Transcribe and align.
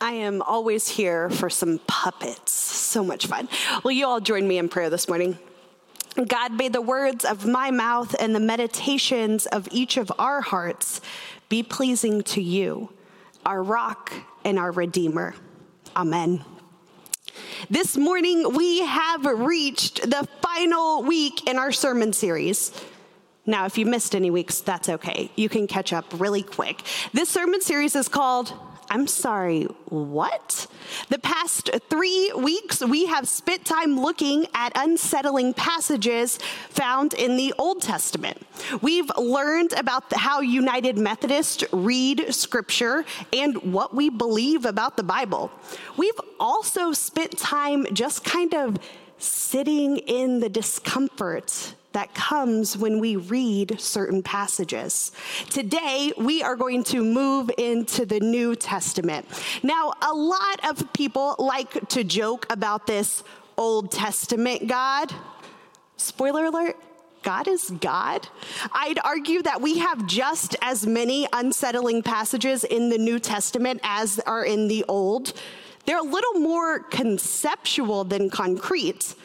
I 0.00 0.12
am 0.12 0.42
always 0.42 0.88
here 0.88 1.28
for 1.28 1.50
some 1.50 1.80
puppets. 1.86 2.52
So 2.52 3.02
much 3.02 3.26
fun. 3.26 3.48
Will 3.82 3.92
you 3.92 4.06
all 4.06 4.20
join 4.20 4.46
me 4.46 4.58
in 4.58 4.68
prayer 4.68 4.90
this 4.90 5.08
morning? 5.08 5.38
God, 6.26 6.52
may 6.52 6.68
the 6.68 6.80
words 6.80 7.24
of 7.24 7.46
my 7.46 7.70
mouth 7.70 8.14
and 8.18 8.34
the 8.34 8.40
meditations 8.40 9.46
of 9.46 9.68
each 9.70 9.96
of 9.96 10.12
our 10.18 10.40
hearts 10.40 11.00
be 11.48 11.62
pleasing 11.62 12.22
to 12.22 12.42
you, 12.42 12.90
our 13.44 13.62
rock 13.62 14.12
and 14.44 14.58
our 14.58 14.70
redeemer. 14.70 15.34
Amen. 15.96 16.44
This 17.70 17.96
morning, 17.96 18.54
we 18.54 18.80
have 18.80 19.24
reached 19.24 20.02
the 20.02 20.28
final 20.42 21.02
week 21.02 21.48
in 21.48 21.56
our 21.58 21.72
sermon 21.72 22.12
series. 22.12 22.72
Now, 23.46 23.64
if 23.66 23.78
you 23.78 23.86
missed 23.86 24.14
any 24.14 24.30
weeks, 24.30 24.60
that's 24.60 24.88
okay. 24.88 25.30
You 25.34 25.48
can 25.48 25.66
catch 25.66 25.92
up 25.92 26.06
really 26.20 26.42
quick. 26.42 26.82
This 27.12 27.28
sermon 27.28 27.60
series 27.60 27.96
is 27.96 28.08
called 28.08 28.52
I'm 28.90 29.06
sorry, 29.06 29.64
what? 29.86 30.66
The 31.10 31.18
past 31.18 31.70
three 31.90 32.32
weeks, 32.32 32.80
we 32.80 33.06
have 33.06 33.28
spent 33.28 33.64
time 33.64 34.00
looking 34.00 34.46
at 34.54 34.72
unsettling 34.74 35.52
passages 35.52 36.38
found 36.70 37.12
in 37.12 37.36
the 37.36 37.52
Old 37.58 37.82
Testament. 37.82 38.46
We've 38.80 39.10
learned 39.18 39.74
about 39.74 40.12
how 40.12 40.40
United 40.40 40.96
Methodists 40.96 41.64
read 41.72 42.32
scripture 42.34 43.04
and 43.32 43.72
what 43.74 43.94
we 43.94 44.08
believe 44.08 44.64
about 44.64 44.96
the 44.96 45.02
Bible. 45.02 45.50
We've 45.96 46.20
also 46.40 46.92
spent 46.92 47.36
time 47.36 47.86
just 47.92 48.24
kind 48.24 48.54
of 48.54 48.78
sitting 49.18 49.98
in 49.98 50.40
the 50.40 50.48
discomfort 50.48 51.74
that 51.98 52.14
comes 52.14 52.76
when 52.76 53.00
we 53.00 53.16
read 53.16 53.80
certain 53.80 54.22
passages. 54.22 55.10
Today, 55.50 56.12
we 56.16 56.44
are 56.44 56.54
going 56.54 56.84
to 56.84 57.02
move 57.02 57.50
into 57.58 58.06
the 58.06 58.20
New 58.20 58.54
Testament. 58.54 59.26
Now, 59.64 59.94
a 60.00 60.14
lot 60.14 60.60
of 60.70 60.92
people 60.92 61.34
like 61.40 61.88
to 61.88 62.04
joke 62.04 62.46
about 62.50 62.86
this 62.86 63.24
Old 63.56 63.90
Testament 63.90 64.68
God. 64.68 65.12
Spoiler 65.96 66.44
alert, 66.44 66.76
God 67.24 67.48
is 67.48 67.68
God. 67.80 68.28
I'd 68.70 69.00
argue 69.02 69.42
that 69.42 69.60
we 69.60 69.78
have 69.78 70.06
just 70.06 70.54
as 70.62 70.86
many 70.86 71.26
unsettling 71.32 72.04
passages 72.04 72.62
in 72.62 72.90
the 72.90 72.98
New 72.98 73.18
Testament 73.18 73.80
as 73.82 74.20
are 74.20 74.44
in 74.44 74.68
the 74.68 74.84
Old. 74.86 75.32
They're 75.84 75.98
a 75.98 76.02
little 76.02 76.34
more 76.34 76.78
conceptual 76.78 78.04
than 78.04 78.30
concrete. 78.30 79.16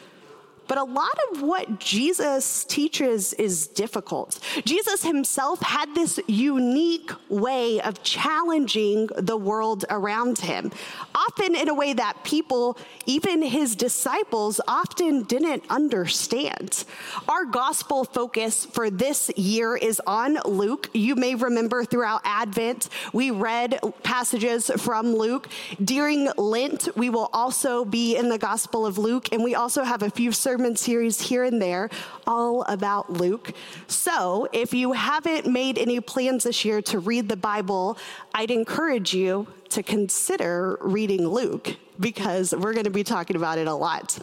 But 0.66 0.78
a 0.78 0.84
lot 0.84 1.16
of 1.30 1.42
what 1.42 1.78
Jesus 1.78 2.64
teaches 2.64 3.34
is 3.34 3.66
difficult. 3.66 4.40
Jesus 4.64 5.04
himself 5.04 5.60
had 5.60 5.94
this 5.94 6.18
unique 6.26 7.10
way 7.28 7.80
of 7.82 8.02
challenging 8.02 9.08
the 9.16 9.36
world 9.36 9.84
around 9.90 10.38
him, 10.38 10.72
often 11.14 11.54
in 11.54 11.68
a 11.68 11.74
way 11.74 11.92
that 11.92 12.24
people, 12.24 12.78
even 13.04 13.42
his 13.42 13.76
disciples, 13.76 14.60
often 14.66 15.22
didn't 15.24 15.64
understand. 15.68 16.84
Our 17.28 17.44
gospel 17.44 18.04
focus 18.04 18.64
for 18.64 18.88
this 18.88 19.30
year 19.36 19.76
is 19.76 20.00
on 20.06 20.38
Luke. 20.46 20.88
You 20.94 21.14
may 21.14 21.34
remember 21.34 21.84
throughout 21.84 22.22
Advent, 22.24 22.88
we 23.12 23.30
read 23.30 23.78
passages 24.02 24.70
from 24.78 25.14
Luke. 25.14 25.48
During 25.82 26.30
Lent, 26.38 26.88
we 26.96 27.10
will 27.10 27.28
also 27.32 27.84
be 27.84 28.16
in 28.16 28.30
the 28.30 28.38
Gospel 28.38 28.86
of 28.86 28.96
Luke, 28.96 29.28
and 29.32 29.44
we 29.44 29.54
also 29.54 29.84
have 29.84 30.02
a 30.02 30.10
few 30.10 30.32
sermons 30.32 30.53
sermon 30.54 30.76
series 30.76 31.20
here 31.20 31.42
and 31.42 31.60
there 31.60 31.90
all 32.28 32.62
about 32.68 33.12
Luke. 33.12 33.52
So 33.88 34.48
if 34.52 34.72
you 34.72 34.92
haven't 34.92 35.48
made 35.48 35.78
any 35.78 35.98
plans 35.98 36.44
this 36.44 36.64
year 36.64 36.80
to 36.82 37.00
read 37.00 37.28
the 37.28 37.36
Bible, 37.36 37.98
I'd 38.32 38.52
encourage 38.52 39.12
you 39.12 39.48
to 39.70 39.82
consider 39.82 40.78
reading 40.80 41.26
Luke 41.26 41.76
because 41.98 42.54
we're 42.54 42.72
going 42.72 42.84
to 42.84 42.90
be 42.90 43.02
talking 43.02 43.34
about 43.34 43.58
it 43.58 43.66
a 43.66 43.74
lot. 43.74 44.16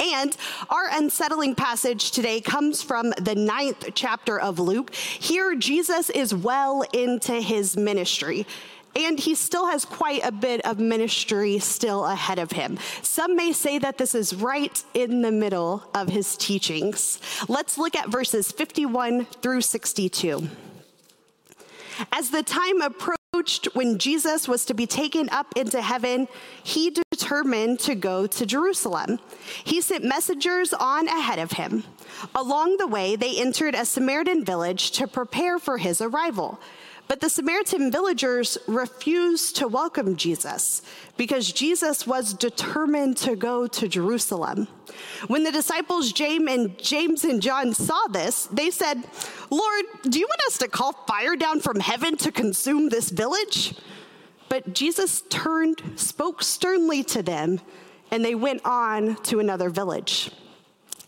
And 0.00 0.34
our 0.70 0.88
unsettling 0.90 1.54
passage 1.54 2.10
today 2.12 2.40
comes 2.40 2.82
from 2.82 3.10
the 3.20 3.34
ninth 3.34 3.90
chapter 3.92 4.40
of 4.40 4.58
Luke. 4.58 4.94
Here, 4.94 5.54
Jesus 5.54 6.08
is 6.08 6.34
well 6.34 6.86
into 6.94 7.34
his 7.34 7.76
ministry 7.76 8.46
and 8.96 9.18
he 9.18 9.34
still 9.34 9.66
has 9.66 9.84
quite 9.84 10.24
a 10.24 10.32
bit 10.32 10.60
of 10.66 10.78
ministry 10.78 11.58
still 11.58 12.04
ahead 12.04 12.38
of 12.38 12.52
him. 12.52 12.78
Some 13.02 13.36
may 13.36 13.52
say 13.52 13.78
that 13.78 13.98
this 13.98 14.14
is 14.14 14.34
right 14.34 14.82
in 14.94 15.22
the 15.22 15.32
middle 15.32 15.82
of 15.94 16.08
his 16.08 16.36
teachings. 16.36 17.20
Let's 17.48 17.78
look 17.78 17.96
at 17.96 18.08
verses 18.08 18.52
51 18.52 19.26
through 19.42 19.62
62. 19.62 20.48
As 22.12 22.30
the 22.30 22.42
time 22.42 22.82
approached 22.82 23.66
when 23.74 23.98
Jesus 23.98 24.48
was 24.48 24.64
to 24.66 24.74
be 24.74 24.86
taken 24.86 25.28
up 25.30 25.46
into 25.56 25.80
heaven, 25.80 26.28
he 26.62 26.96
determined 27.10 27.80
to 27.80 27.94
go 27.94 28.26
to 28.26 28.46
Jerusalem. 28.46 29.18
He 29.64 29.80
sent 29.80 30.04
messengers 30.04 30.72
on 30.72 31.08
ahead 31.08 31.38
of 31.38 31.52
him. 31.52 31.84
Along 32.34 32.76
the 32.76 32.86
way, 32.86 33.16
they 33.16 33.40
entered 33.40 33.74
a 33.74 33.84
Samaritan 33.84 34.44
village 34.44 34.92
to 34.92 35.06
prepare 35.06 35.58
for 35.58 35.78
his 35.78 36.00
arrival. 36.00 36.60
But 37.06 37.20
the 37.20 37.28
Samaritan 37.28 37.92
villagers 37.92 38.56
refused 38.66 39.56
to 39.56 39.68
welcome 39.68 40.16
Jesus 40.16 40.82
because 41.16 41.52
Jesus 41.52 42.06
was 42.06 42.32
determined 42.32 43.18
to 43.18 43.36
go 43.36 43.66
to 43.66 43.88
Jerusalem. 43.88 44.68
When 45.26 45.44
the 45.44 45.52
disciples 45.52 46.12
James 46.12 46.50
and 46.50 46.78
James 46.78 47.24
and 47.24 47.42
John 47.42 47.74
saw 47.74 48.06
this, 48.08 48.48
they 48.50 48.70
said, 48.70 49.04
"Lord, 49.50 49.84
do 50.02 50.18
you 50.18 50.26
want 50.26 50.40
us 50.48 50.58
to 50.58 50.68
call 50.68 50.92
fire 51.06 51.36
down 51.36 51.60
from 51.60 51.78
heaven 51.80 52.16
to 52.18 52.32
consume 52.32 52.88
this 52.88 53.10
village?" 53.10 53.74
But 54.48 54.74
Jesus 54.74 55.22
turned, 55.28 55.82
spoke 55.96 56.42
sternly 56.42 57.02
to 57.04 57.22
them, 57.22 57.60
and 58.10 58.24
they 58.24 58.34
went 58.34 58.64
on 58.64 59.16
to 59.24 59.40
another 59.40 59.68
village. 59.68 60.30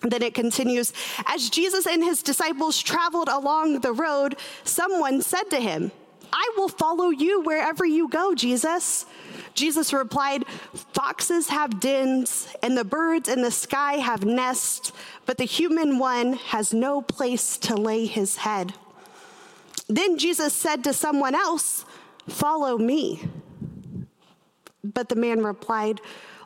Then 0.08 0.22
it 0.22 0.34
continues 0.34 0.92
As 1.26 1.50
Jesus 1.50 1.86
and 1.86 2.02
his 2.02 2.22
disciples 2.22 2.80
traveled 2.80 3.28
along 3.28 3.80
the 3.80 3.92
road, 3.92 4.36
someone 4.64 5.22
said 5.22 5.50
to 5.50 5.60
him, 5.60 5.90
I 6.32 6.50
will 6.56 6.68
follow 6.68 7.10
you 7.10 7.40
wherever 7.42 7.84
you 7.84 8.08
go, 8.08 8.34
Jesus. 8.34 9.06
Jesus 9.54 9.92
replied, 9.92 10.44
Foxes 10.92 11.48
have 11.48 11.80
dens, 11.80 12.48
and 12.62 12.76
the 12.76 12.84
birds 12.84 13.28
in 13.28 13.42
the 13.42 13.50
sky 13.50 13.94
have 13.94 14.24
nests, 14.24 14.92
but 15.24 15.38
the 15.38 15.44
human 15.44 15.98
one 15.98 16.34
has 16.34 16.74
no 16.74 17.00
place 17.00 17.56
to 17.58 17.74
lay 17.74 18.06
his 18.06 18.36
head. 18.36 18.74
Then 19.88 20.18
Jesus 20.18 20.52
said 20.52 20.84
to 20.84 20.92
someone 20.92 21.34
else, 21.34 21.84
Follow 22.28 22.76
me. 22.76 23.28
But 24.82 25.08
the 25.08 25.16
man 25.16 25.44
replied, 25.44 26.00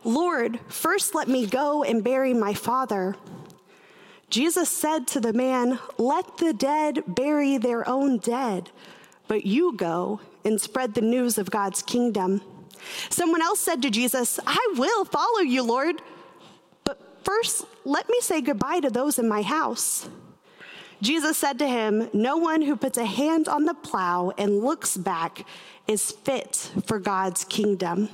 Lord, 0.04 0.60
first 0.68 1.14
let 1.14 1.28
me 1.28 1.46
go 1.46 1.82
and 1.82 2.04
bury 2.04 2.34
my 2.34 2.54
father. 2.54 3.16
Jesus 4.30 4.68
said 4.68 5.08
to 5.08 5.20
the 5.20 5.32
man, 5.32 5.80
Let 5.98 6.38
the 6.38 6.52
dead 6.52 7.02
bury 7.06 7.58
their 7.58 7.86
own 7.88 8.18
dead, 8.18 8.70
but 9.26 9.44
you 9.44 9.76
go 9.76 10.20
and 10.44 10.60
spread 10.60 10.94
the 10.94 11.00
news 11.00 11.36
of 11.36 11.50
God's 11.50 11.82
kingdom. 11.82 12.40
Someone 13.10 13.42
else 13.42 13.60
said 13.60 13.82
to 13.82 13.90
Jesus, 13.90 14.38
I 14.46 14.74
will 14.76 15.04
follow 15.04 15.40
you, 15.40 15.62
Lord, 15.64 16.00
but 16.84 17.24
first 17.24 17.66
let 17.84 18.08
me 18.08 18.20
say 18.20 18.40
goodbye 18.40 18.80
to 18.80 18.90
those 18.90 19.18
in 19.18 19.28
my 19.28 19.42
house. 19.42 20.08
Jesus 21.02 21.36
said 21.36 21.58
to 21.58 21.66
him, 21.66 22.08
No 22.12 22.36
one 22.36 22.62
who 22.62 22.76
puts 22.76 22.98
a 22.98 23.04
hand 23.04 23.48
on 23.48 23.64
the 23.64 23.74
plow 23.74 24.32
and 24.38 24.62
looks 24.62 24.96
back 24.96 25.46
is 25.88 26.12
fit 26.12 26.70
for 26.86 26.98
God's 26.98 27.42
kingdom. 27.44 28.08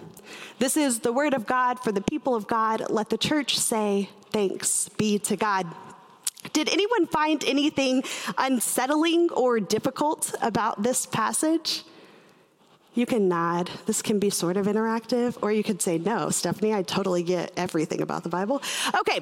This 0.59 0.77
is 0.77 1.01
the 1.01 1.13
word 1.13 1.35
of 1.35 1.47
God 1.47 1.81
for 1.81 1.93
the 1.93 2.01
people 2.01 2.35
of 2.35 2.47
God. 2.47 2.89
Let 2.89 3.11
the 3.11 3.19
church 3.19 3.59
say, 3.59 4.09
Thanks 4.31 4.89
be 4.91 5.19
to 5.21 5.37
God. 5.37 5.67
Did 6.57 6.71
anyone 6.71 7.07
find 7.07 7.45
anything 7.45 8.03
unsettling 8.39 9.29
or 9.31 9.61
difficult 9.61 10.35
about 10.41 10.83
this 10.83 11.05
passage? 11.05 11.85
You 12.95 13.05
can 13.05 13.29
nod. 13.29 13.69
This 13.85 14.01
can 14.01 14.19
be 14.19 14.31
sort 14.31 14.57
of 14.57 14.65
interactive, 14.65 15.37
or 15.43 15.53
you 15.53 15.63
could 15.63 15.83
say, 15.83 15.99
No, 15.99 16.31
Stephanie, 16.31 16.73
I 16.73 16.81
totally 16.81 17.23
get 17.23 17.53
everything 17.59 18.01
about 18.01 18.23
the 18.23 18.31
Bible. 18.31 18.63
Okay, 18.99 19.21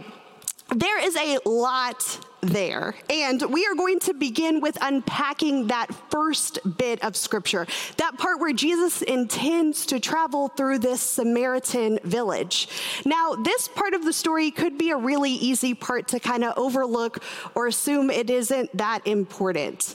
there 0.77 1.05
is 1.05 1.17
a 1.17 1.41
lot 1.45 2.25
there. 2.45 2.95
And 3.11 3.43
we 3.51 3.67
are 3.67 3.75
going 3.75 3.99
to 4.01 4.15
begin 4.15 4.61
with 4.61 4.79
unpacking 4.81 5.69
that 5.69 5.89
first 6.11 6.59
bit 6.77 7.03
of 7.03 7.17
scripture, 7.17 7.67
that 7.97 8.19
part 8.19 8.41
where 8.41 8.53
Jesus 8.53 9.03
intends 9.03 9.87
to 9.87 10.01
travel 10.01 10.49
through 10.49 10.79
this 10.79 11.01
Samaritan 11.01 11.99
village. 12.05 12.69
Now, 13.05 13.35
this 13.35 13.69
part 13.69 13.95
of 13.95 14.05
the 14.05 14.13
story 14.13 14.51
could 14.51 14.79
be 14.79 14.91
a 14.91 14.97
really 14.97 15.33
easy 15.33 15.75
part 15.75 16.09
to 16.09 16.21
kind 16.21 16.45
of 16.45 16.57
overlook 16.57 17.23
or 17.55 17.67
assume 17.67 18.11
it 18.11 18.31
isn't 18.31 18.77
that 18.77 19.07
important. 19.07 19.95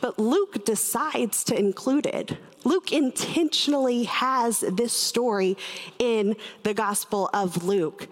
But 0.00 0.18
Luke 0.18 0.64
decides 0.64 1.44
to 1.44 1.58
include 1.58 2.06
it. 2.06 2.36
Luke 2.64 2.92
intentionally 2.92 4.04
has 4.04 4.60
this 4.60 4.92
story 4.92 5.56
in 5.98 6.36
the 6.62 6.74
Gospel 6.74 7.30
of 7.32 7.64
Luke. 7.64 8.08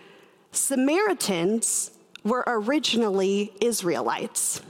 Samaritans 0.52 1.90
were 2.28 2.44
originally 2.46 3.52
Israelites. 3.60 4.60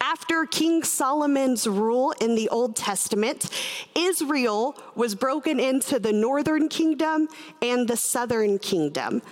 After 0.00 0.46
King 0.46 0.82
Solomon's 0.82 1.66
rule 1.66 2.12
in 2.20 2.34
the 2.34 2.48
Old 2.48 2.76
Testament, 2.76 3.50
Israel 3.94 4.76
was 4.94 5.14
broken 5.14 5.58
into 5.60 5.98
the 5.98 6.12
northern 6.12 6.68
kingdom 6.68 7.28
and 7.60 7.88
the 7.88 7.96
southern 7.96 8.58
kingdom. 8.58 9.22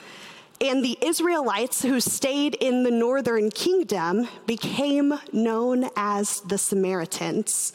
And 0.62 0.84
the 0.84 0.96
Israelites 1.02 1.82
who 1.82 1.98
stayed 1.98 2.54
in 2.54 2.84
the 2.84 2.90
northern 2.92 3.50
kingdom 3.50 4.28
became 4.46 5.12
known 5.32 5.90
as 5.96 6.38
the 6.42 6.56
Samaritans. 6.56 7.72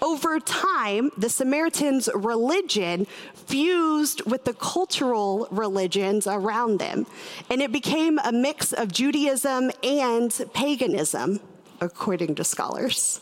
Over 0.00 0.40
time, 0.40 1.10
the 1.18 1.28
Samaritans' 1.28 2.08
religion 2.14 3.06
fused 3.34 4.22
with 4.24 4.46
the 4.46 4.54
cultural 4.54 5.48
religions 5.50 6.26
around 6.26 6.78
them, 6.78 7.06
and 7.50 7.60
it 7.60 7.72
became 7.72 8.18
a 8.24 8.32
mix 8.32 8.72
of 8.72 8.90
Judaism 8.90 9.70
and 9.82 10.32
paganism, 10.54 11.40
according 11.82 12.36
to 12.36 12.44
scholars. 12.44 13.20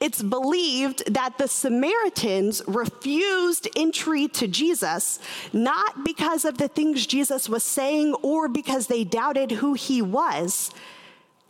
It's 0.00 0.22
believed 0.22 1.12
that 1.12 1.36
the 1.36 1.46
Samaritans 1.46 2.62
refused 2.66 3.68
entry 3.76 4.28
to 4.28 4.48
Jesus, 4.48 5.18
not 5.52 6.04
because 6.04 6.46
of 6.46 6.56
the 6.56 6.68
things 6.68 7.06
Jesus 7.06 7.50
was 7.50 7.62
saying 7.62 8.14
or 8.22 8.48
because 8.48 8.86
they 8.86 9.04
doubted 9.04 9.50
who 9.52 9.74
he 9.74 10.00
was. 10.00 10.70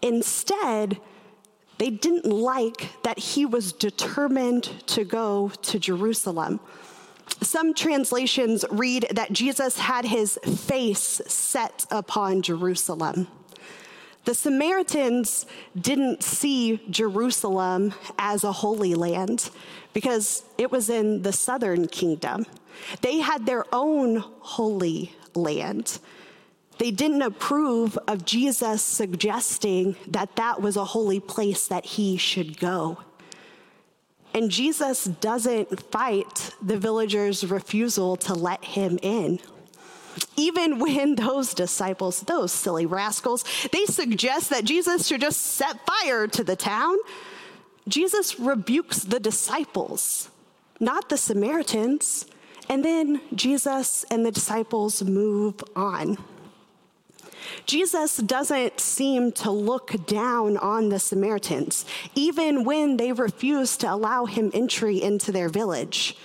Instead, 0.03 1.01
they 1.79 1.91
didn't 1.91 2.27
like 2.27 2.91
that 3.05 3.21
he 3.21 3.47
was 3.47 3.73
determined 3.73 4.65
to 4.89 5.05
go 5.05 5.53
to 5.63 5.79
Jerusalem. 5.79 6.59
Some 7.43 7.73
translations 7.73 8.65
read 8.71 9.07
that 9.13 9.33
Jesus 9.33 9.79
had 9.79 10.05
his 10.05 10.39
face 10.45 11.23
set 11.27 11.87
upon 11.91 12.43
Jerusalem. 12.43 13.29
The 14.25 14.35
Samaritans 14.35 15.47
didn't 15.81 16.23
see 16.23 16.81
Jerusalem 16.91 17.95
as 18.19 18.45
a 18.45 18.53
holy 18.53 18.95
land 18.95 19.51
because 19.93 20.45
it 20.59 20.71
was 20.71 20.91
in 20.91 21.23
the 21.23 21.33
southern 21.33 21.89
kingdom. 21.89 22.47
They 23.01 23.19
had 23.19 23.47
their 23.47 23.65
own 23.73 24.17
holy 24.41 25.15
land. 25.35 25.99
They 26.79 26.91
didn't 26.91 27.23
approve 27.23 27.99
of 28.07 28.25
Jesus 28.25 28.83
suggesting 28.83 29.97
that 30.07 30.37
that 30.37 30.61
was 30.61 30.77
a 30.77 30.85
holy 30.85 31.21
place 31.21 31.67
that 31.69 31.85
he 31.85 32.17
should 32.17 32.59
go. 32.59 32.99
And 34.33 34.51
Jesus 34.51 35.05
doesn't 35.05 35.91
fight 35.91 36.55
the 36.63 36.79
villagers' 36.79 37.45
refusal 37.45 38.17
to 38.19 38.35
let 38.35 38.65
him 38.65 38.99
in 39.03 39.41
even 40.37 40.79
when 40.79 41.15
those 41.17 41.55
disciples, 41.55 42.21
those 42.21 42.53
silly 42.53 42.87
rascals, 42.87 43.45
they 43.73 43.85
suggest 43.87 44.51
that 44.51 44.65
Jesus 44.65 45.07
should 45.07 45.21
just 45.21 45.41
set 45.41 45.79
fire 45.87 46.27
to 46.29 46.45
the 46.45 46.57
town, 46.57 46.97
Jesus 47.89 48.39
rebukes 48.39 49.01
the 49.01 49.21
disciples, 49.21 50.31
not 50.79 51.09
the 51.09 51.17
Samaritans. 51.17 52.27
And 52.69 52.85
then 52.85 53.21
Jesus 53.35 54.05
and 54.13 54.25
the 54.25 54.31
disciples 54.31 55.03
move 55.03 55.57
on. 55.75 56.19
Jesus 57.67 58.19
doesn't 58.19 58.79
seem 58.79 59.33
to 59.33 59.51
look 59.51 60.07
down 60.07 60.57
on 60.57 60.89
the 60.89 61.01
Samaritans, 61.01 61.85
even 62.15 62.63
when 62.65 62.97
they 62.97 63.13
refuse 63.13 63.77
to 63.79 63.93
allow 63.93 64.27
him 64.27 64.53
entry 64.55 65.03
into 65.03 65.33
their 65.33 65.49
village. 65.49 66.17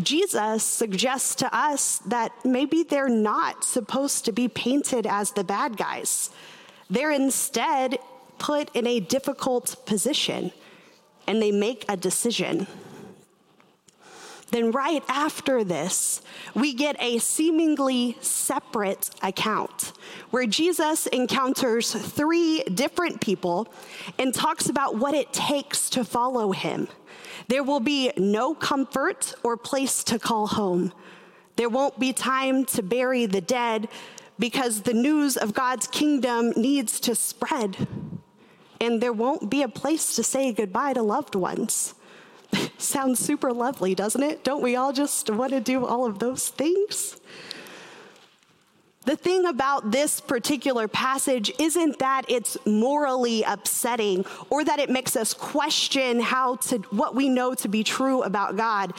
Jesus 0.00 0.64
suggests 0.64 1.34
to 1.36 1.54
us 1.54 1.98
that 2.06 2.32
maybe 2.44 2.82
they're 2.82 3.08
not 3.08 3.64
supposed 3.64 4.24
to 4.24 4.32
be 4.32 4.48
painted 4.48 5.06
as 5.06 5.32
the 5.32 5.44
bad 5.44 5.76
guys. 5.76 6.30
They're 6.88 7.10
instead 7.10 7.98
put 8.38 8.74
in 8.74 8.86
a 8.86 9.00
difficult 9.00 9.76
position 9.84 10.52
and 11.26 11.42
they 11.42 11.52
make 11.52 11.84
a 11.88 11.96
decision. 11.96 12.66
Then, 14.52 14.70
right 14.70 15.02
after 15.08 15.64
this, 15.64 16.20
we 16.54 16.74
get 16.74 16.94
a 17.00 17.18
seemingly 17.18 18.18
separate 18.20 19.08
account 19.22 19.94
where 20.30 20.46
Jesus 20.46 21.06
encounters 21.06 21.92
three 21.92 22.62
different 22.64 23.22
people 23.22 23.72
and 24.18 24.34
talks 24.34 24.68
about 24.68 24.96
what 24.96 25.14
it 25.14 25.32
takes 25.32 25.88
to 25.90 26.04
follow 26.04 26.52
him. 26.52 26.88
There 27.48 27.64
will 27.64 27.80
be 27.80 28.12
no 28.18 28.54
comfort 28.54 29.34
or 29.42 29.56
place 29.56 30.04
to 30.04 30.18
call 30.18 30.48
home. 30.48 30.92
There 31.56 31.70
won't 31.70 31.98
be 31.98 32.12
time 32.12 32.66
to 32.66 32.82
bury 32.82 33.24
the 33.24 33.40
dead 33.40 33.88
because 34.38 34.82
the 34.82 34.92
news 34.92 35.38
of 35.38 35.54
God's 35.54 35.86
kingdom 35.86 36.52
needs 36.56 37.00
to 37.00 37.14
spread. 37.14 37.88
And 38.82 39.00
there 39.00 39.14
won't 39.14 39.48
be 39.48 39.62
a 39.62 39.68
place 39.68 40.14
to 40.16 40.22
say 40.22 40.52
goodbye 40.52 40.92
to 40.92 41.02
loved 41.02 41.34
ones. 41.34 41.94
Sounds 42.82 43.20
super 43.20 43.52
lovely, 43.52 43.94
doesn't 43.94 44.22
it? 44.22 44.42
Don't 44.42 44.62
we 44.62 44.74
all 44.76 44.92
just 44.92 45.30
want 45.30 45.52
to 45.52 45.60
do 45.60 45.86
all 45.86 46.04
of 46.04 46.18
those 46.18 46.48
things? 46.48 47.20
The 49.04 49.16
thing 49.16 49.46
about 49.46 49.90
this 49.90 50.20
particular 50.20 50.88
passage 50.88 51.52
isn't 51.58 51.98
that 52.00 52.24
it's 52.28 52.56
morally 52.66 53.42
upsetting 53.44 54.24
or 54.50 54.64
that 54.64 54.78
it 54.78 54.90
makes 54.90 55.16
us 55.16 55.32
question 55.32 56.20
how 56.20 56.56
to 56.56 56.78
what 56.90 57.14
we 57.14 57.28
know 57.28 57.54
to 57.54 57.68
be 57.68 57.82
true 57.84 58.22
about 58.22 58.56
God. 58.56 58.92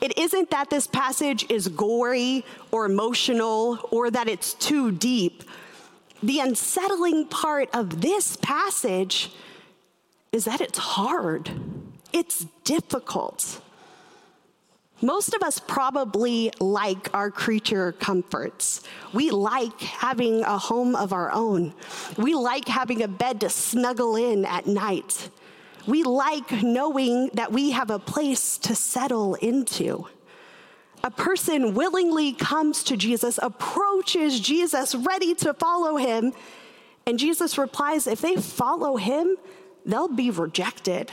It 0.00 0.16
isn't 0.18 0.50
that 0.50 0.70
this 0.70 0.86
passage 0.86 1.46
is 1.50 1.68
gory 1.68 2.44
or 2.70 2.86
emotional 2.86 3.88
or 3.90 4.10
that 4.10 4.28
it's 4.28 4.54
too 4.54 4.92
deep. 4.92 5.42
The 6.22 6.40
unsettling 6.40 7.26
part 7.26 7.70
of 7.72 8.00
this 8.00 8.36
passage 8.36 9.32
is 10.32 10.44
that 10.44 10.60
it's 10.60 10.78
hard. 10.78 11.50
It's 12.16 12.46
difficult. 12.64 13.60
Most 15.02 15.34
of 15.34 15.42
us 15.42 15.60
probably 15.60 16.50
like 16.58 17.12
our 17.12 17.30
creature 17.30 17.92
comforts. 17.92 18.82
We 19.12 19.30
like 19.30 19.78
having 19.82 20.42
a 20.42 20.56
home 20.56 20.96
of 20.96 21.12
our 21.12 21.30
own. 21.30 21.74
We 22.16 22.34
like 22.34 22.68
having 22.68 23.02
a 23.02 23.06
bed 23.06 23.42
to 23.42 23.50
snuggle 23.50 24.16
in 24.16 24.46
at 24.46 24.66
night. 24.66 25.28
We 25.86 26.04
like 26.04 26.50
knowing 26.62 27.28
that 27.34 27.52
we 27.52 27.72
have 27.72 27.90
a 27.90 27.98
place 27.98 28.56
to 28.58 28.74
settle 28.74 29.34
into. 29.34 30.06
A 31.04 31.10
person 31.10 31.74
willingly 31.74 32.32
comes 32.32 32.82
to 32.84 32.96
Jesus, 32.96 33.38
approaches 33.42 34.40
Jesus, 34.40 34.94
ready 34.94 35.34
to 35.34 35.52
follow 35.52 35.96
him, 35.98 36.32
and 37.06 37.18
Jesus 37.18 37.58
replies 37.58 38.06
if 38.06 38.22
they 38.22 38.36
follow 38.36 38.96
him, 38.96 39.36
they'll 39.84 40.08
be 40.08 40.30
rejected 40.30 41.12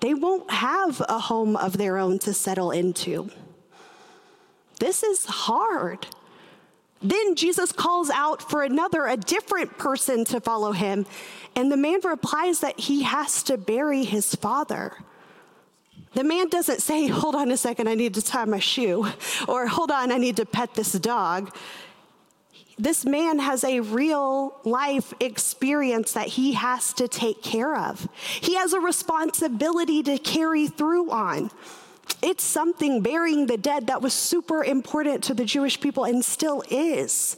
they 0.00 0.14
won't 0.14 0.50
have 0.50 1.02
a 1.08 1.18
home 1.18 1.56
of 1.56 1.76
their 1.76 1.98
own 1.98 2.18
to 2.20 2.32
settle 2.32 2.70
into. 2.70 3.30
This 4.78 5.02
is 5.02 5.24
hard. 5.24 6.06
Then 7.02 7.34
Jesus 7.34 7.72
calls 7.72 8.10
out 8.10 8.48
for 8.48 8.62
another, 8.62 9.06
a 9.06 9.16
different 9.16 9.78
person 9.78 10.24
to 10.26 10.40
follow 10.40 10.72
him. 10.72 11.06
And 11.54 11.70
the 11.70 11.76
man 11.76 12.00
replies 12.04 12.60
that 12.60 12.78
he 12.78 13.02
has 13.02 13.42
to 13.44 13.56
bury 13.56 14.04
his 14.04 14.34
father. 14.34 14.92
The 16.14 16.24
man 16.24 16.48
doesn't 16.48 16.80
say, 16.80 17.06
Hold 17.06 17.34
on 17.34 17.50
a 17.50 17.56
second, 17.56 17.88
I 17.88 17.94
need 17.94 18.14
to 18.14 18.22
tie 18.22 18.44
my 18.44 18.58
shoe, 18.58 19.06
or 19.46 19.66
Hold 19.66 19.90
on, 19.90 20.10
I 20.10 20.16
need 20.16 20.36
to 20.36 20.46
pet 20.46 20.74
this 20.74 20.92
dog 20.92 21.54
this 22.78 23.04
man 23.04 23.38
has 23.38 23.64
a 23.64 23.80
real 23.80 24.60
life 24.64 25.12
experience 25.20 26.12
that 26.12 26.28
he 26.28 26.52
has 26.52 26.92
to 26.94 27.08
take 27.08 27.42
care 27.42 27.76
of. 27.76 28.08
He 28.40 28.54
has 28.54 28.72
a 28.72 28.80
responsibility 28.80 30.02
to 30.04 30.18
carry 30.18 30.68
through 30.68 31.10
on. 31.10 31.50
It's 32.22 32.44
something 32.44 33.02
burying 33.02 33.46
the 33.46 33.56
dead 33.56 33.88
that 33.88 34.02
was 34.02 34.14
super 34.14 34.64
important 34.64 35.24
to 35.24 35.34
the 35.34 35.44
Jewish 35.44 35.80
people 35.80 36.04
and 36.04 36.24
still 36.24 36.62
is. 36.70 37.36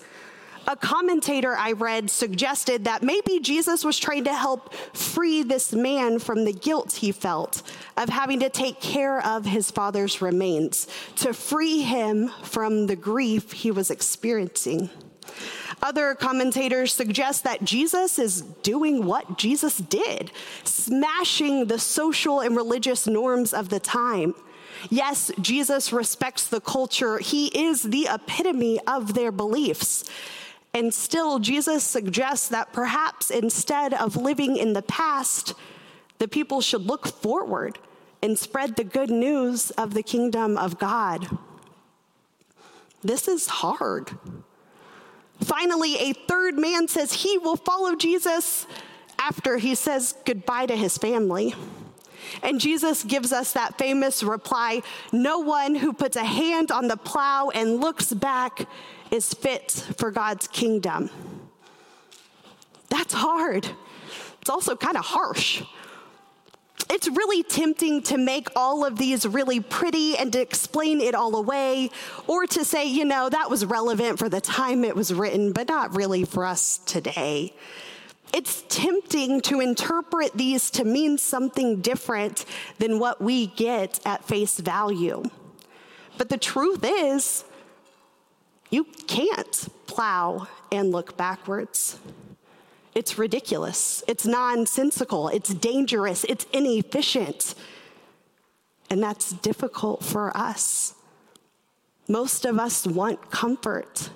A 0.67 0.77
commentator 0.77 1.57
I 1.57 1.73
read 1.73 2.11
suggested 2.11 2.85
that 2.85 3.03
maybe 3.03 3.41
Jesus 3.41 3.83
was 3.83 3.99
trying 3.99 4.25
to 4.25 4.35
help 4.35 4.75
free 4.95 5.43
this 5.43 5.73
man 5.73 6.19
from 6.19 6.45
the 6.45 6.53
guilt 6.53 6.93
he 6.93 7.13
felt 7.13 7.63
of 7.97 8.09
having 8.11 8.41
to 8.41 8.51
take 8.51 8.81
care 8.81 9.25
of 9.27 9.47
his 9.47 9.71
father's 9.71 10.21
remains, 10.21 10.87
to 11.17 11.33
free 11.33 11.81
him 11.81 12.29
from 12.43 12.87
the 12.87 12.97
grief 12.97 13.53
he 13.53 13.71
was 13.71 13.91
experiencing. 13.91 14.91
Other 15.83 16.15
commentators 16.15 16.93
suggest 16.93 17.45
that 17.45 17.65
Jesus 17.65 18.19
is 18.19 18.43
doing 18.43 19.07
what 19.07 19.39
Jesus 19.39 19.79
did, 19.79 20.31
smashing 20.65 21.67
the 21.67 21.79
social 21.79 22.41
and 22.41 22.55
religious 22.55 23.07
norms 23.07 23.55
of 23.55 23.71
the 23.71 23.81
time. 23.81 24.35
Yes, 24.89 25.31
Jesus 25.41 25.93
respects 25.93 26.47
the 26.47 26.61
culture, 26.61 27.19
he 27.19 27.47
is 27.49 27.83
the 27.83 28.09
epitome 28.11 28.79
of 28.87 29.15
their 29.15 29.33
beliefs. 29.33 30.05
And 30.73 30.95
still, 30.95 31.39
Jesus 31.39 31.83
suggests 31.83 32.49
that 32.49 32.73
perhaps 32.73 33.31
instead 33.31 33.93
of 33.93 34.17
living 34.17 34.57
in 34.57 34.73
the 34.73 34.83
past, 34.83 35.55
the 36.19 36.29
people 36.29 36.61
should 36.61 36.83
look 36.83 37.09
forward 37.09 37.79
and 38.23 38.39
spread 38.39 38.77
the 38.77 38.85
good 38.85 39.11
news 39.11 39.71
of 39.73 39.95
the 39.95 40.03
kingdom 40.03 40.57
of 40.57 40.79
God. 40.79 41.39
This 43.03 43.27
is 43.27 43.47
hard. 43.47 44.13
Finally, 45.43 45.97
a 45.97 46.13
third 46.13 46.59
man 46.59 46.89
says 46.89 47.13
he 47.13 47.39
will 47.39 47.57
follow 47.57 47.95
Jesus 47.95 48.67
after 49.19 49.59
he 49.59 49.75
says 49.75 50.15
goodbye 50.25 50.67
to 50.67 50.77
his 50.77 50.99
family. 50.99 51.55
And 52.43 52.61
Jesus 52.61 53.03
gives 53.03 53.33
us 53.33 53.53
that 53.53 53.79
famous 53.79 54.23
reply 54.23 54.83
No 55.13 55.41
one 55.41 55.75
who 55.75 55.93
puts 55.93 56.17
a 56.17 56.25
hand 56.25 56.71
on 56.71 56.89
the 56.89 56.97
plow 56.97 57.51
and 57.51 57.81
looks 57.81 58.13
back 58.13 58.67
is 59.11 59.35
fit 59.35 59.73
for 59.97 60.11
God's 60.11 60.47
kingdom. 60.47 61.11
That's 62.89 63.15
hard. 63.15 63.69
It's 64.41 64.51
also 64.51 64.77
kind 64.77 64.97
of 64.97 65.05
harsh. 65.05 65.63
It's 66.93 67.07
really 67.07 67.45
tempting 67.45 68.03
to 68.03 68.19
make 68.19 68.49
all 68.57 68.85
of 68.85 68.99
these 68.99 69.25
really 69.25 69.61
pretty 69.61 70.19
and 70.19 70.33
to 70.33 70.41
explain 70.41 71.01
it 71.01 71.15
all 71.15 71.37
away, 71.37 71.91
or 72.27 72.49
to 72.49 72.65
say, 72.65 72.87
you 72.87 73.05
know, 73.05 73.29
that 73.29 73.49
was 73.49 73.65
relevant 73.65 74.19
for 74.19 74.29
the 74.29 74.41
time 74.41 74.83
it 74.83 74.97
was 74.97 75.15
written, 75.15 75.53
but 75.53 75.69
not 75.69 75.95
really 75.95 76.25
for 76.25 76.45
us 76.45 76.79
today. 76.79 77.55
It's 78.35 78.65
tempting 78.69 79.41
to 79.43 79.61
interpret 79.61 80.33
these 80.35 80.69
to 80.73 80.85
mean 80.85 81.17
something 81.17 81.81
different 81.81 82.45
than 82.79 82.99
what 82.99 83.23
we 83.23 83.47
get 83.47 84.01
at 84.05 84.25
face 84.25 84.59
value. 84.59 85.23
But 86.19 86.29
the 86.29 86.39
truth 86.39 86.85
is, 86.85 87.45
you 88.69 88.85
can't 89.07 89.69
plow 89.87 90.49
and 90.73 90.91
look 90.91 91.17
backwards. 91.17 92.01
It's 92.95 93.19
ridiculous. 93.19 94.03
It's 94.09 94.27
nonsensical. 94.27 95.29
It's 95.29 95.55
dangerous. 95.55 96.25
It's 96.25 96.47
inefficient. 96.53 97.55
And 98.89 99.03
that's 99.03 99.33
difficult 99.33 100.03
for 100.03 100.37
us. 100.37 100.95
Most 102.09 102.45
of 102.45 102.59
us 102.59 102.87
want 102.87 103.31
comfort. 103.31 104.11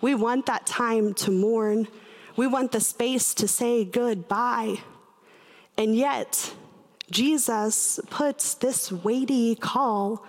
We 0.00 0.14
want 0.14 0.46
that 0.46 0.66
time 0.66 1.12
to 1.14 1.30
mourn. 1.30 1.88
We 2.36 2.46
want 2.46 2.72
the 2.72 2.80
space 2.80 3.34
to 3.34 3.48
say 3.48 3.84
goodbye. 3.84 4.78
And 5.76 5.96
yet, 5.96 6.54
Jesus 7.10 7.98
puts 8.10 8.54
this 8.54 8.92
weighty 8.92 9.56
call 9.56 10.24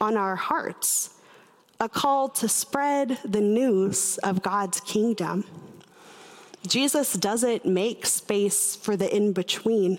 on 0.00 0.16
our 0.16 0.34
hearts 0.34 1.10
a 1.80 1.88
call 1.88 2.28
to 2.28 2.48
spread 2.48 3.18
the 3.24 3.40
news 3.40 4.18
of 4.18 4.42
God's 4.42 4.80
kingdom. 4.80 5.44
Jesus 6.66 7.12
doesn't 7.12 7.66
make 7.66 8.06
space 8.06 8.74
for 8.74 8.96
the 8.96 9.14
in 9.14 9.32
between, 9.32 9.98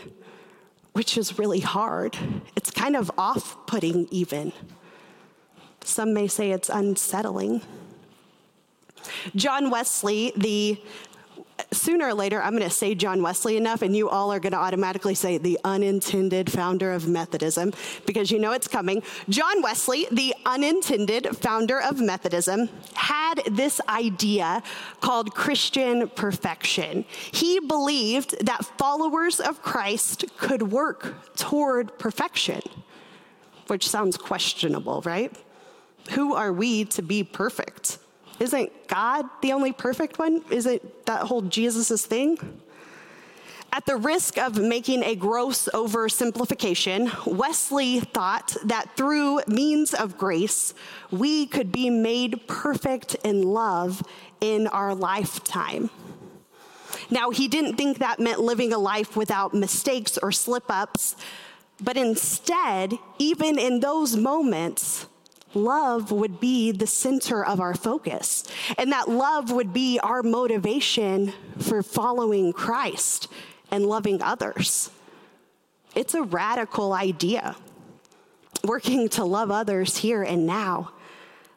which 0.94 1.18
is 1.18 1.38
really 1.38 1.60
hard. 1.60 2.18
It's 2.56 2.72
kind 2.72 2.96
of 2.96 3.12
off 3.18 3.56
putting, 3.68 4.08
even. 4.10 4.52
Some 5.84 6.14
may 6.14 6.28
say 6.28 6.52
it's 6.52 6.70
unsettling. 6.70 7.62
John 9.36 9.70
Wesley, 9.70 10.34
the 10.36 10.82
sooner 11.72 12.08
or 12.08 12.14
later, 12.14 12.42
I'm 12.42 12.52
going 12.52 12.64
to 12.64 12.70
say 12.70 12.96
John 12.96 13.22
Wesley 13.22 13.58
enough, 13.58 13.82
and 13.82 13.96
you 13.96 14.10
all 14.10 14.32
are 14.32 14.40
going 14.40 14.52
to 14.52 14.58
automatically 14.58 15.16
say 15.16 15.38
the 15.38 15.60
unintended 15.64 16.52
founder 16.52 16.92
of 16.92 17.08
Methodism 17.08 17.74
because 18.06 18.32
you 18.32 18.40
know 18.40 18.52
it's 18.52 18.68
coming. 18.68 19.04
John 19.30 19.62
Wesley, 19.62 20.08
the 20.12 20.34
unintended 20.46 21.38
founder 21.38 21.82
of 21.82 22.00
Methodism, 22.00 22.70
had 22.94 23.42
this 23.50 23.80
idea 23.88 24.64
called 25.02 25.34
Christian 25.34 26.10
perfection. 26.10 27.06
He 27.32 27.60
believed 27.60 28.46
that 28.46 28.66
followers 28.78 29.40
of 29.40 29.62
Christ 29.62 30.26
could 30.38 30.72
work 30.72 31.36
toward 31.36 31.98
perfection, 31.98 32.62
which 33.68 33.88
sounds 33.88 34.18
questionable, 34.18 35.02
right? 35.06 35.32
Who 36.12 36.34
are 36.36 36.54
we 36.54 36.86
to 36.86 37.02
be 37.02 37.24
perfect? 37.24 37.98
Isn't 38.40 38.88
God 38.88 39.26
the 39.42 39.54
only 39.54 39.72
perfect 39.72 40.20
one? 40.20 40.44
Isn't 40.50 41.06
that 41.06 41.24
whole 41.24 41.42
Jesus' 41.42 42.06
thing? 42.06 42.38
At 43.72 43.86
the 43.86 43.98
risk 43.98 44.38
of 44.38 44.58
making 44.58 45.04
a 45.04 45.16
gross 45.16 45.68
oversimplification, 45.74 47.26
Wesley 47.26 48.00
thought 48.00 48.56
that 48.64 48.96
through 48.96 49.42
means 49.48 49.94
of 49.94 50.18
grace, 50.18 50.74
we 51.12 51.46
could 51.46 51.74
be 51.74 51.90
made 51.90 52.48
perfect 52.48 53.16
in 53.26 53.44
love 53.44 54.02
in 54.40 54.68
our 54.68 54.96
lifetime. 54.96 55.90
Now, 57.10 57.32
he 57.32 57.50
didn't 57.50 57.76
think 57.76 58.00
that 58.00 58.20
meant 58.20 58.40
living 58.40 58.72
a 58.72 58.78
life 58.78 59.18
without 59.18 59.54
mistakes 59.54 60.18
or 60.18 60.32
slip 60.32 60.66
ups, 60.70 61.18
but 61.82 61.98
instead, 61.98 62.98
even 63.20 63.60
in 63.60 63.82
those 63.82 64.16
moments, 64.16 65.08
love 65.56 66.12
would 66.12 66.40
be 66.40 66.72
the 66.72 66.88
center 66.88 67.44
of 67.46 67.60
our 67.60 67.74
focus, 67.74 68.44
and 68.78 68.92
that 68.92 69.10
love 69.10 69.52
would 69.52 69.74
be 69.74 70.00
our 70.00 70.22
motivation 70.22 71.34
for 71.60 71.82
following 71.82 72.54
Christ 72.54 73.28
and 73.72 73.86
loving 73.86 74.22
others. 74.22 74.92
It's 75.96 76.14
a 76.14 76.24
radical 76.24 76.94
idea, 76.94 77.56
working 78.64 79.10
to 79.10 79.24
love 79.24 79.50
others 79.50 79.98
here 79.98 80.24
and 80.24 80.46
now. 80.46 80.92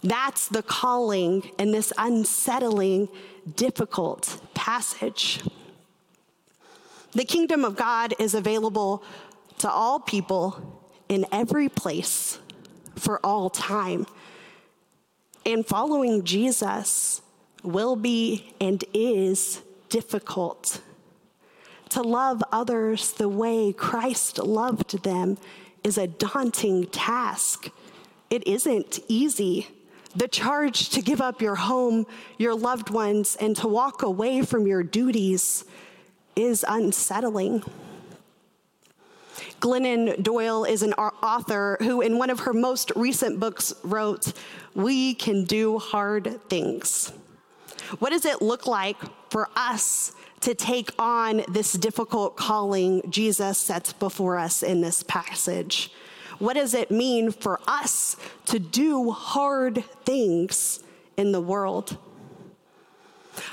That's 0.02 0.46
the 0.46 0.62
calling 0.62 1.50
in 1.58 1.72
this 1.72 1.92
unsettling, 1.98 3.08
difficult 3.56 4.40
passage. 4.54 5.42
The 7.12 7.24
kingdom 7.24 7.64
of 7.64 7.74
God 7.74 8.14
is 8.20 8.34
available 8.34 9.02
to 9.58 9.68
all 9.68 9.98
people 9.98 10.80
in 11.08 11.26
every 11.32 11.68
place 11.68 12.38
for 12.98 13.24
all 13.24 13.50
time. 13.50 14.06
And 15.46 15.66
following 15.66 16.24
Jesus 16.24 17.22
will 17.62 17.96
be 17.96 18.52
and 18.60 18.84
is 18.92 19.62
difficult. 19.88 20.80
To 21.90 22.02
love 22.02 22.42
others 22.52 23.12
the 23.12 23.28
way 23.28 23.72
Christ 23.72 24.38
loved 24.38 25.02
them 25.04 25.38
is 25.82 25.96
a 25.96 26.06
daunting 26.06 26.86
task. 26.88 27.70
It 28.30 28.46
isn't 28.46 29.00
easy. 29.08 29.68
The 30.14 30.28
charge 30.28 30.90
to 30.90 31.02
give 31.02 31.20
up 31.20 31.40
your 31.40 31.54
home, 31.54 32.06
your 32.36 32.54
loved 32.54 32.90
ones, 32.90 33.36
and 33.40 33.56
to 33.56 33.68
walk 33.68 34.02
away 34.02 34.42
from 34.42 34.66
your 34.66 34.82
duties 34.82 35.64
is 36.36 36.64
unsettling. 36.68 37.62
Glennon 39.60 40.22
Doyle 40.22 40.64
is 40.64 40.82
an 40.82 40.92
author 40.94 41.76
who, 41.80 42.00
in 42.00 42.18
one 42.18 42.30
of 42.30 42.40
her 42.40 42.52
most 42.52 42.92
recent 42.96 43.40
books, 43.40 43.74
wrote, 43.82 44.32
We 44.74 45.14
can 45.14 45.44
do 45.44 45.78
hard 45.78 46.40
things. 46.48 47.12
What 47.98 48.10
does 48.10 48.24
it 48.24 48.42
look 48.42 48.66
like 48.66 48.96
for 49.30 49.48
us 49.56 50.12
to 50.40 50.54
take 50.54 50.90
on 50.98 51.42
this 51.48 51.72
difficult 51.72 52.36
calling 52.36 53.02
Jesus 53.10 53.58
sets 53.58 53.92
before 53.92 54.36
us 54.36 54.62
in 54.62 54.80
this 54.80 55.02
passage? 55.02 55.90
What 56.38 56.54
does 56.54 56.74
it 56.74 56.90
mean 56.90 57.32
for 57.32 57.60
us 57.66 58.16
to 58.46 58.58
do 58.58 59.10
hard 59.10 59.84
things 60.04 60.80
in 61.16 61.32
the 61.32 61.40
world? 61.40 61.96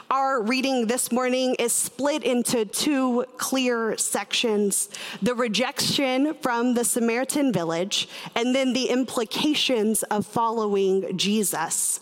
Our 0.10 0.42
reading 0.42 0.88
this 0.88 1.12
morning 1.12 1.56
is 1.60 1.74
split 1.74 2.24
into 2.24 2.66
two 2.66 3.26
clear 3.38 3.98
sections 3.98 4.90
the 5.22 5.36
rejection 5.36 6.36
from 6.36 6.74
the 6.74 6.84
Samaritan 6.84 7.52
village, 7.52 8.08
and 8.36 8.56
then 8.56 8.74
the 8.74 8.90
implications 8.90 10.04
of 10.04 10.26
following 10.26 11.18
Jesus. 11.18 12.00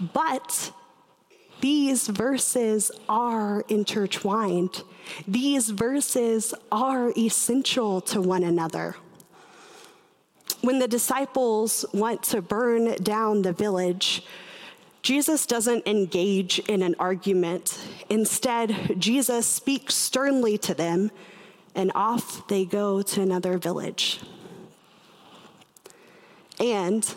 But 0.00 0.72
these 1.60 2.08
verses 2.08 2.90
are 3.08 3.64
intertwined. 3.68 4.82
These 5.26 5.70
verses 5.70 6.52
are 6.70 7.12
essential 7.16 8.00
to 8.02 8.20
one 8.20 8.42
another. 8.42 8.96
When 10.60 10.78
the 10.78 10.88
disciples 10.88 11.84
want 11.92 12.22
to 12.24 12.42
burn 12.42 12.96
down 13.02 13.42
the 13.42 13.52
village, 13.52 14.24
Jesus 15.06 15.46
doesn't 15.46 15.86
engage 15.86 16.58
in 16.58 16.82
an 16.82 16.96
argument. 16.98 17.78
Instead, 18.10 18.96
Jesus 18.98 19.46
speaks 19.46 19.94
sternly 19.94 20.58
to 20.58 20.74
them, 20.74 21.12
and 21.76 21.92
off 21.94 22.48
they 22.48 22.64
go 22.64 23.02
to 23.02 23.22
another 23.22 23.56
village. 23.56 24.18
And 26.58 27.08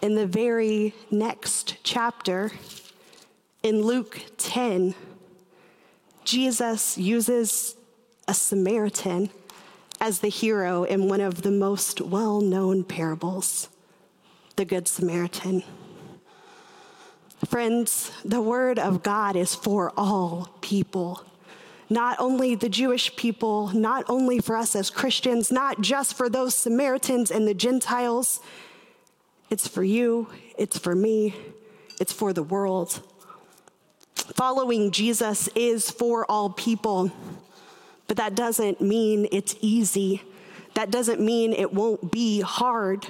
in 0.00 0.14
the 0.14 0.28
very 0.28 0.94
next 1.10 1.78
chapter, 1.82 2.52
in 3.64 3.82
Luke 3.82 4.20
10, 4.38 4.94
Jesus 6.22 6.96
uses 6.96 7.74
a 8.28 8.32
Samaritan 8.32 9.30
as 10.00 10.20
the 10.20 10.28
hero 10.28 10.84
in 10.84 11.08
one 11.08 11.20
of 11.20 11.42
the 11.42 11.50
most 11.50 12.00
well 12.00 12.40
known 12.40 12.84
parables, 12.84 13.68
the 14.54 14.64
Good 14.64 14.86
Samaritan. 14.86 15.64
Friends, 17.46 18.12
the 18.24 18.42
word 18.42 18.78
of 18.78 19.02
God 19.02 19.34
is 19.34 19.54
for 19.54 19.92
all 19.96 20.50
people. 20.60 21.24
Not 21.88 22.20
only 22.20 22.54
the 22.54 22.68
Jewish 22.68 23.16
people, 23.16 23.68
not 23.68 24.04
only 24.08 24.40
for 24.40 24.56
us 24.56 24.76
as 24.76 24.90
Christians, 24.90 25.50
not 25.50 25.80
just 25.80 26.14
for 26.14 26.28
those 26.28 26.54
Samaritans 26.54 27.30
and 27.30 27.48
the 27.48 27.54
Gentiles. 27.54 28.40
It's 29.48 29.66
for 29.66 29.82
you, 29.82 30.28
it's 30.58 30.78
for 30.78 30.94
me, 30.94 31.34
it's 31.98 32.12
for 32.12 32.32
the 32.32 32.42
world. 32.42 33.02
Following 34.14 34.90
Jesus 34.90 35.48
is 35.56 35.90
for 35.90 36.30
all 36.30 36.50
people, 36.50 37.10
but 38.06 38.18
that 38.18 38.34
doesn't 38.34 38.80
mean 38.80 39.26
it's 39.32 39.56
easy. 39.60 40.22
That 40.74 40.90
doesn't 40.90 41.20
mean 41.20 41.52
it 41.52 41.72
won't 41.72 42.12
be 42.12 42.42
hard. 42.42 43.06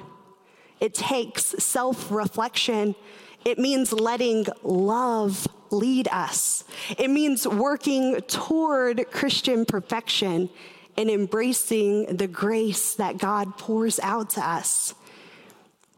It 0.78 0.94
takes 0.94 1.44
self 1.44 2.10
reflection. 2.10 2.94
It 3.44 3.58
means 3.58 3.92
letting 3.92 4.46
love 4.62 5.46
lead 5.70 6.08
us. 6.08 6.64
It 6.98 7.10
means 7.10 7.46
working 7.46 8.20
toward 8.22 9.10
Christian 9.10 9.64
perfection 9.64 10.50
and 10.96 11.08
embracing 11.08 12.16
the 12.16 12.26
grace 12.26 12.94
that 12.94 13.18
God 13.18 13.56
pours 13.56 13.98
out 14.00 14.30
to 14.30 14.46
us. 14.46 14.94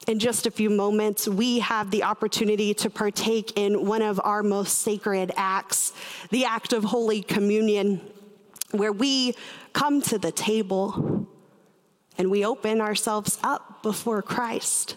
In 0.07 0.19
just 0.19 0.47
a 0.47 0.51
few 0.51 0.69
moments, 0.69 1.29
we 1.29 1.61
have 1.61 1.91
the 1.91 2.03
opportunity 2.03 2.75
to 2.75 2.91
partake 2.91 3.57
in 3.57 3.87
one 3.87 4.03
of 4.03 4.21
our 4.25 4.43
most 4.43 4.79
sacred 4.83 5.31
acts, 5.37 5.93
the 6.31 6.45
act 6.45 6.73
of 6.73 6.85
Holy 6.85 7.23
Communion, 7.23 8.01
where 8.73 8.93
we 8.93 9.35
come 9.73 10.03
to 10.03 10.19
the 10.19 10.33
table 10.33 11.27
and 12.19 12.31
we 12.31 12.45
open 12.45 12.81
ourselves 12.81 13.39
up 13.43 13.83
before 13.83 14.23
Christ, 14.23 14.97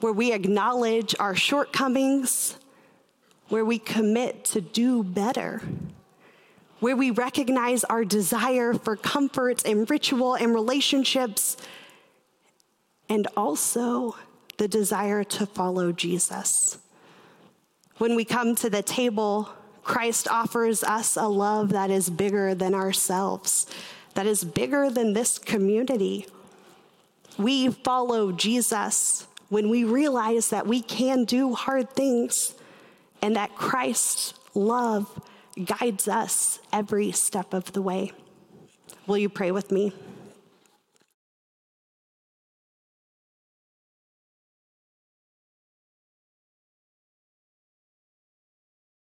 where 0.00 0.12
we 0.12 0.32
acknowledge 0.32 1.14
our 1.18 1.34
shortcomings, 1.34 2.56
where 3.48 3.64
we 3.64 3.78
commit 3.78 4.44
to 4.46 4.60
do 4.60 5.02
better, 5.02 5.62
where 6.80 6.96
we 6.96 7.10
recognize 7.10 7.84
our 7.84 8.04
desire 8.04 8.74
for 8.74 8.96
comfort 8.96 9.64
and 9.64 9.90
ritual 9.90 10.34
and 10.34 10.54
relationships, 10.54 11.56
and 13.08 13.26
also 13.36 14.16
the 14.58 14.68
desire 14.68 15.24
to 15.24 15.46
follow 15.46 15.92
Jesus. 15.92 16.78
When 17.96 18.14
we 18.14 18.24
come 18.24 18.54
to 18.56 18.70
the 18.70 18.82
table, 18.82 19.50
Christ 19.82 20.28
offers 20.28 20.84
us 20.84 21.16
a 21.16 21.26
love 21.26 21.70
that 21.70 21.90
is 21.90 22.10
bigger 22.10 22.54
than 22.54 22.74
ourselves 22.74 23.66
that 24.18 24.26
is 24.26 24.42
bigger 24.42 24.90
than 24.90 25.12
this 25.12 25.38
community. 25.38 26.26
We 27.38 27.68
follow 27.70 28.32
Jesus 28.32 29.28
when 29.48 29.68
we 29.68 29.84
realize 29.84 30.50
that 30.50 30.66
we 30.66 30.82
can 30.82 31.24
do 31.24 31.54
hard 31.54 31.90
things 31.90 32.54
and 33.22 33.36
that 33.36 33.54
Christ's 33.54 34.34
love 34.54 35.20
guides 35.64 36.06
us 36.06 36.60
every 36.72 37.12
step 37.12 37.52
of 37.52 37.72
the 37.72 37.82
way. 37.82 38.12
Will 39.06 39.18
you 39.18 39.28
pray 39.28 39.50
with 39.50 39.72
me? 39.72 39.92